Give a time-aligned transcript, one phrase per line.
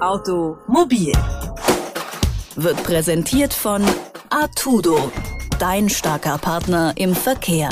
[0.00, 1.12] Automobil
[2.54, 3.82] wird präsentiert von
[4.30, 5.10] Artudo,
[5.58, 7.68] dein starker Partner im Verkehr.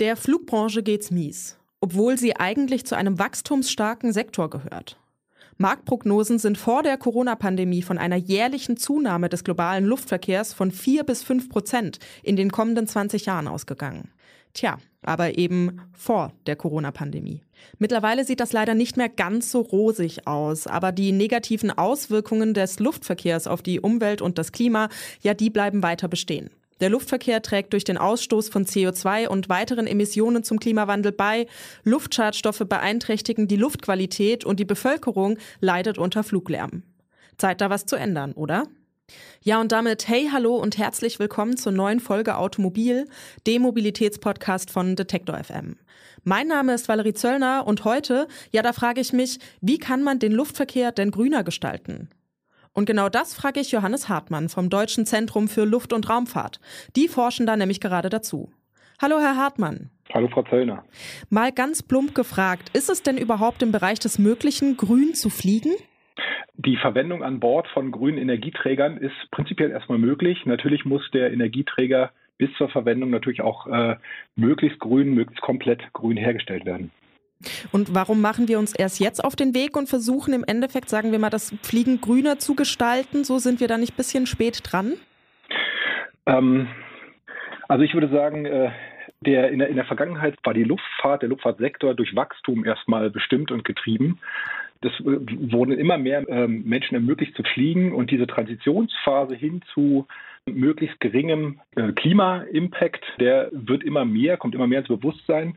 [0.00, 4.98] Der Flugbranche geht's mies, obwohl sie eigentlich zu einem wachstumsstarken Sektor gehört.
[5.56, 11.22] Marktprognosen sind vor der Corona-Pandemie von einer jährlichen Zunahme des globalen Luftverkehrs von 4 bis
[11.22, 14.10] 5 Prozent in den kommenden 20 Jahren ausgegangen.
[14.52, 14.76] Tja,
[15.06, 17.42] aber eben vor der Corona-Pandemie.
[17.78, 22.78] Mittlerweile sieht das leider nicht mehr ganz so rosig aus, aber die negativen Auswirkungen des
[22.78, 24.88] Luftverkehrs auf die Umwelt und das Klima,
[25.22, 26.50] ja, die bleiben weiter bestehen.
[26.80, 31.46] Der Luftverkehr trägt durch den Ausstoß von CO2 und weiteren Emissionen zum Klimawandel bei.
[31.84, 36.82] Luftschadstoffe beeinträchtigen die Luftqualität und die Bevölkerung leidet unter Fluglärm.
[37.38, 38.64] Zeit da was zu ändern, oder?
[39.42, 43.06] Ja, und damit hey, hallo und herzlich willkommen zur neuen Folge Automobil,
[43.46, 45.76] dem Mobilitätspodcast von Detektor FM.
[46.22, 50.18] Mein Name ist Valerie Zöllner und heute, ja, da frage ich mich, wie kann man
[50.18, 52.08] den Luftverkehr denn grüner gestalten?
[52.72, 56.60] Und genau das frage ich Johannes Hartmann vom Deutschen Zentrum für Luft- und Raumfahrt.
[56.96, 58.50] Die forschen da nämlich gerade dazu.
[59.00, 59.90] Hallo, Herr Hartmann.
[60.12, 60.84] Hallo, Frau Zöllner.
[61.28, 65.74] Mal ganz plump gefragt, ist es denn überhaupt im Bereich des Möglichen, grün zu fliegen?
[66.56, 70.46] Die Verwendung an Bord von grünen Energieträgern ist prinzipiell erstmal möglich.
[70.46, 73.96] Natürlich muss der Energieträger bis zur Verwendung natürlich auch äh,
[74.36, 76.90] möglichst grün, möglichst komplett grün hergestellt werden.
[77.72, 81.12] Und warum machen wir uns erst jetzt auf den Weg und versuchen im Endeffekt, sagen
[81.12, 83.24] wir mal, das Fliegen grüner zu gestalten?
[83.24, 84.94] So sind wir da nicht ein bisschen spät dran?
[86.26, 86.68] Ähm,
[87.68, 88.70] also ich würde sagen, äh,
[89.20, 93.50] der, in, der, in der Vergangenheit war die Luftfahrt, der Luftfahrtsektor durch Wachstum erstmal bestimmt
[93.50, 94.20] und getrieben.
[94.84, 100.06] Das äh, wurden immer mehr ähm, Menschen ermöglicht zu fliegen und diese Transitionsphase hin zu
[100.46, 105.56] möglichst geringem äh, Klima-Impact, der wird immer mehr, kommt immer mehr ins Bewusstsein.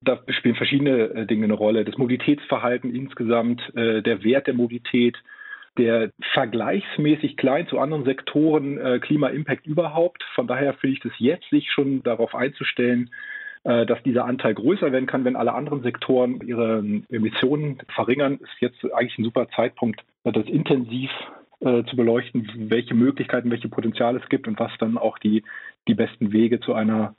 [0.00, 1.84] Da spielen verschiedene äh, Dinge eine Rolle.
[1.84, 5.16] Das Mobilitätsverhalten insgesamt, der Wert der Mobilität,
[5.76, 10.22] der vergleichsmäßig klein zu anderen Sektoren Klima-Impact überhaupt.
[10.34, 13.10] Von daher finde ich das jetzt, sich schon darauf einzustellen,
[13.64, 16.78] dass dieser Anteil größer werden kann, wenn alle anderen Sektoren ihre
[17.10, 21.10] Emissionen verringern, ist jetzt eigentlich ein super Zeitpunkt, das intensiv
[21.62, 25.44] äh, zu beleuchten, welche Möglichkeiten, welche Potenziale es gibt und was dann auch die,
[25.86, 27.14] die besten Wege zu einer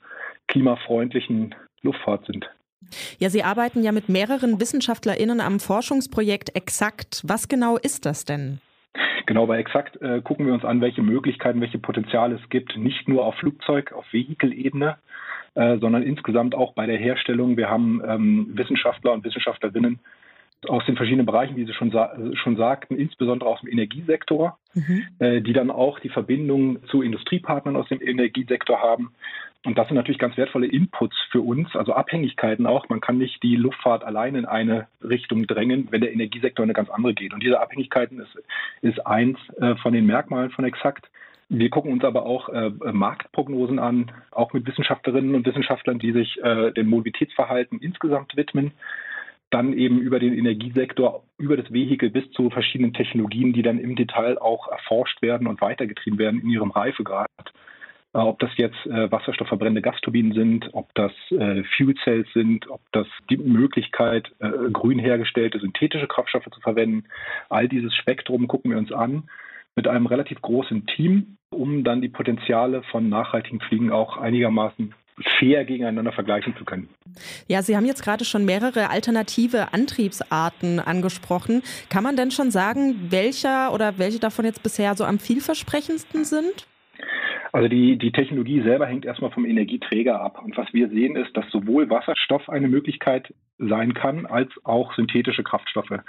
[0.48, 2.46] klimafreundlichen Luftfahrt sind.
[3.18, 7.22] Ja, Sie arbeiten ja mit mehreren WissenschaftlerInnen am Forschungsprojekt Exakt.
[7.26, 8.60] Was genau ist das denn?
[9.24, 13.08] Genau, bei Exakt äh, gucken wir uns an, welche Möglichkeiten, welche Potenziale es gibt, nicht
[13.08, 14.98] nur auf Flugzeug, auf Vehikelebene,
[15.54, 17.56] äh, sondern insgesamt auch bei der Herstellung.
[17.56, 20.00] Wir haben ähm, Wissenschaftler und Wissenschaftlerinnen
[20.68, 25.06] aus den verschiedenen Bereichen, wie Sie schon, sa schon sagten, insbesondere aus dem Energiesektor, mhm.
[25.18, 29.12] äh, die dann auch die Verbindung zu Industriepartnern aus dem Energiesektor haben.
[29.64, 32.88] Und das sind natürlich ganz wertvolle Inputs für uns, also Abhängigkeiten auch.
[32.90, 36.74] Man kann nicht die Luftfahrt allein in eine Richtung drängen, wenn der Energiesektor in eine
[36.74, 37.32] ganz andere geht.
[37.32, 38.36] Und diese Abhängigkeiten ist,
[38.82, 41.08] ist eins äh, von den Merkmalen von Exakt.
[41.58, 46.42] Wir gucken uns aber auch äh, Marktprognosen an, auch mit Wissenschaftlerinnen und Wissenschaftlern, die sich
[46.42, 48.72] äh, dem Mobilitätsverhalten insgesamt widmen
[49.50, 53.94] dann eben über den Energiesektor, über das Vehikel bis zu verschiedenen Technologien, die dann im
[53.94, 57.28] Detail auch erforscht werden und weitergetrieben werden in ihrem Reifegrad.
[58.14, 62.80] Äh, ob das jetzt äh, wasserstoffverbrennende Gasturbinen sind, ob das äh, Fuel Cells sind, ob
[62.90, 67.04] das die Möglichkeit, äh, grün hergestellte synthetische Kraftstoffe zu verwenden.
[67.48, 69.28] All dieses Spektrum gucken wir uns an
[69.76, 74.94] mit einem relativ großen Team, um dann die Potenziale von nachhaltigen Fliegen auch einigermaßen
[75.38, 76.88] fair gegeneinander vergleichen zu können.
[77.46, 81.62] Ja, Sie haben jetzt gerade schon mehrere alternative Antriebsarten angesprochen.
[81.88, 86.66] Kann man denn schon sagen, welcher oder welche davon jetzt bisher so am vielversprechendsten sind?
[87.52, 90.42] Also die, die Technologie selber hängt erstmal vom Energieträger ab.
[90.44, 95.44] Und was wir sehen ist, dass sowohl Wasserstoff eine Möglichkeit sein kann, als auch synthetische
[95.44, 96.00] Kraftstoffe.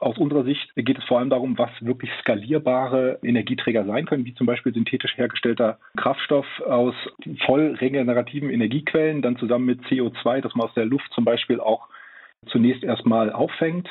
[0.00, 4.34] Aus unserer Sicht geht es vor allem darum, was wirklich skalierbare Energieträger sein können, wie
[4.34, 6.94] zum Beispiel synthetisch hergestellter Kraftstoff aus
[7.46, 11.88] voll regenerativen Energiequellen, dann zusammen mit CO2, das man aus der Luft zum Beispiel auch
[12.46, 13.88] zunächst erstmal auffängt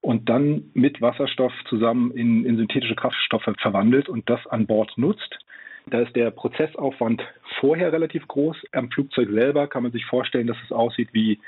[0.00, 5.38] und dann mit Wasserstoff zusammen in, in synthetische Kraftstoffe verwandelt und das an Bord nutzt.
[5.86, 7.22] Da ist der Prozessaufwand
[7.60, 8.56] vorher relativ groß.
[8.72, 11.38] Am Flugzeug selber kann man sich vorstellen, dass es aussieht wie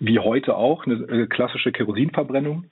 [0.00, 2.66] wie heute auch, eine äh, klassische Kerosinverbrennung.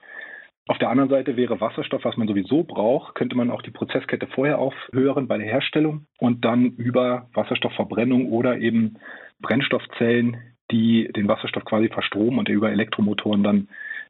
[0.67, 4.29] Auf der anderen Seite wäre Wasserstoff, was man sowieso braucht, könnte man auch die Prozesskette
[4.29, 8.95] vorher aufhören bei der Herstellung und dann über Wasserstoffverbrennung oder eben
[9.41, 10.37] Brennstoffzellen,
[10.71, 13.69] die den Wasserstoff quasi verstromen und über Elektromotoren dann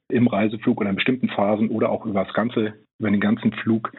[0.08, 3.92] im Reiseflug oder in bestimmten Phasen oder auch über das ganze, über den ganzen Flug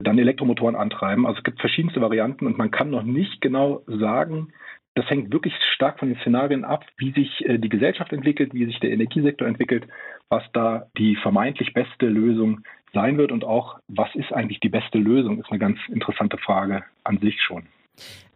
[0.00, 1.26] dann Elektromotoren antreiben.
[1.26, 4.52] Also es gibt verschiedenste Varianten und man kann noch nicht genau sagen,
[5.00, 8.66] Das hängt wirklich stark von den Szenarien ab, wie sich äh, die Gesellschaft entwickelt, wie
[8.66, 9.84] sich der Energiesektor entwickelt,
[10.28, 12.60] was da die vermeintlich beste Lösung
[12.92, 16.84] sein wird und auch, was ist eigentlich die beste Lösung, ist eine ganz interessante Frage
[17.02, 17.62] an sich schon.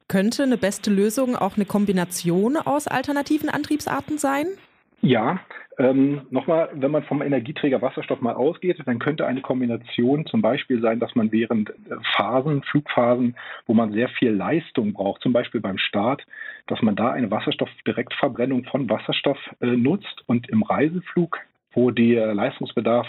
[0.08, 4.46] Könnte eine beste Lösung auch eine Kombination aus alternativen Antriebsarten sein?
[5.04, 5.38] Ja,
[5.76, 10.80] ähm, nochmal, wenn man vom Energieträger Wasserstoff mal ausgeht, dann könnte eine Kombination zum Beispiel
[10.80, 13.36] sein, dass man während äh, Phasen, Flugphasen,
[13.66, 16.24] wo man sehr viel Leistung braucht, zum Beispiel beim Start,
[16.68, 21.38] dass man da eine Wasserstoffdirektverbrennung von Wasserstoff äh, nutzt und im Reiseflug,
[21.72, 23.06] wo der Leistungsbedarf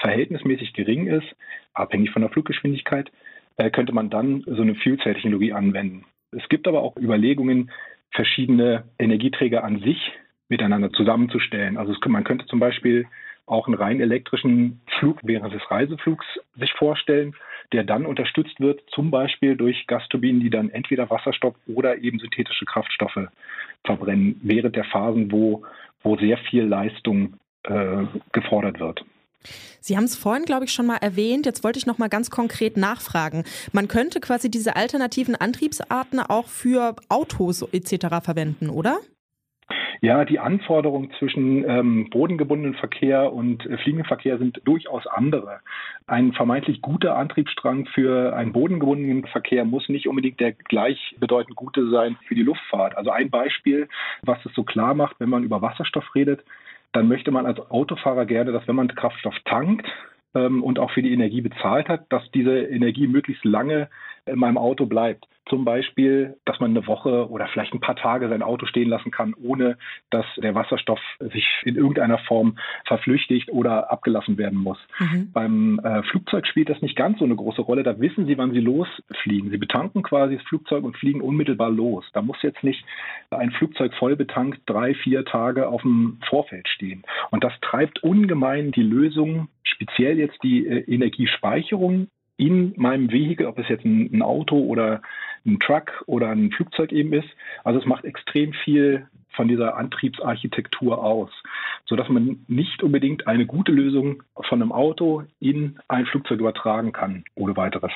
[0.00, 1.26] verhältnismäßig gering ist,
[1.74, 3.10] abhängig von der Fluggeschwindigkeit,
[3.56, 6.04] äh, könnte man dann so eine Fuel-Cell-Technologie anwenden.
[6.30, 7.72] Es gibt aber auch Überlegungen,
[8.12, 10.12] verschiedene Energieträger an sich
[10.52, 11.78] miteinander zusammenzustellen.
[11.78, 13.06] Also es, man könnte zum Beispiel
[13.46, 16.26] auch einen rein elektrischen Flug während des Reiseflugs
[16.58, 17.34] sich vorstellen,
[17.72, 22.66] der dann unterstützt wird, zum Beispiel durch Gasturbinen, die dann entweder Wasserstoff oder eben synthetische
[22.66, 23.28] Kraftstoffe
[23.84, 25.64] verbrennen, während der Phasen, wo,
[26.02, 27.34] wo sehr viel Leistung
[27.64, 29.02] äh, gefordert wird.
[29.80, 31.46] Sie haben es vorhin, glaube ich, schon mal erwähnt.
[31.46, 33.44] Jetzt wollte ich noch mal ganz konkret nachfragen.
[33.72, 38.22] Man könnte quasi diese alternativen Antriebsarten auch für Autos etc.
[38.22, 38.98] verwenden, oder?
[40.04, 45.60] Ja, die Anforderungen zwischen ähm, bodengebundenen Verkehr und äh, fliegenden Verkehr sind durchaus andere.
[46.08, 52.16] Ein vermeintlich guter Antriebsstrang für einen bodengebundenen Verkehr muss nicht unbedingt der gleichbedeutend gute sein
[52.26, 52.96] für die Luftfahrt.
[52.96, 53.88] Also ein Beispiel,
[54.22, 56.42] was es so klar macht, wenn man über Wasserstoff redet,
[56.90, 59.86] dann möchte man als Autofahrer gerne, dass wenn man Kraftstoff tankt,
[60.34, 63.88] ähm, und auch für die Energie bezahlt hat, dass diese Energie möglichst lange
[64.26, 65.26] in meinem Auto bleibt.
[65.48, 69.10] Zum Beispiel, dass man eine Woche oder vielleicht ein paar Tage sein Auto stehen lassen
[69.10, 69.76] kann, ohne
[70.10, 74.78] dass der Wasserstoff sich in irgendeiner Form verflüchtigt oder abgelassen werden muss.
[75.00, 75.32] Mhm.
[75.32, 77.82] Beim äh, Flugzeug spielt das nicht ganz so eine große Rolle.
[77.82, 79.50] Da wissen Sie, wann Sie losfliegen.
[79.50, 82.04] Sie betanken quasi das Flugzeug und fliegen unmittelbar los.
[82.12, 82.84] Da muss jetzt nicht
[83.30, 87.02] ein Flugzeug voll betankt drei, vier Tage auf dem Vorfeld stehen.
[87.30, 92.06] Und das treibt ungemein die Lösung, speziell jetzt die äh, Energiespeicherung
[92.36, 95.02] in meinem Vehikel, ob es jetzt ein, ein, Auto oder
[95.44, 97.28] ein Truck oder ein Flugzeug eben ist.
[97.64, 101.30] Also es macht extrem viel von dieser Antriebsarchitektur aus,
[101.86, 107.24] sodass man nicht unbedingt eine gute Lösung von einem Auto in ein Flugzeug übertragen kann,
[107.34, 107.92] ohne weiteres.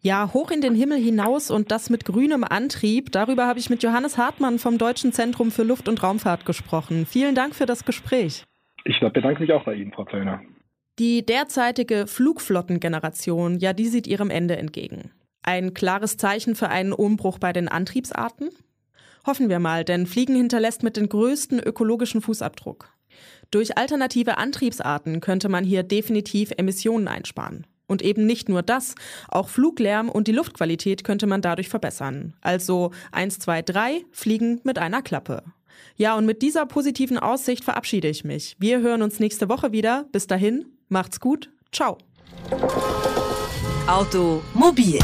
[0.00, 3.12] Ja, hoch in den Himmel hinaus und das mit grünem Antrieb.
[3.12, 7.06] Darüber habe ich mit Johannes Hartmann vom Deutschen Zentrum für Luft- und Raumfahrt gesprochen.
[7.06, 8.44] Vielen Dank für das Gespräch.
[8.84, 10.42] Ich bedanke mich auch bei Ihnen, Frau Zöllner.
[11.00, 15.10] Die derzeitige Flugflottengeneration, ja, die sieht ihrem Ende entgegen.
[15.42, 18.50] Ein klares Zeichen für einen Umbruch bei den Antriebsarten?
[19.26, 22.94] Hoffen wir mal, denn Fliegen hinterlässt mit den größten ökologischen Fußabdruck.
[23.50, 27.66] Durch alternative Antriebsarten könnte man hier definitiv Emissionen einsparen.
[27.86, 28.94] Und eben nicht nur das,
[29.28, 32.34] auch Fluglärm und die Luftqualität könnte man dadurch verbessern.
[32.40, 35.42] Also 1, 2, 3, Fliegen mit einer Klappe.
[35.96, 38.56] Ja, und mit dieser positiven Aussicht verabschiede ich mich.
[38.58, 40.06] Wir hören uns nächste Woche wieder.
[40.12, 41.50] Bis dahin, Macht's gut.
[41.72, 41.98] Ciao.
[43.88, 45.00] Automobil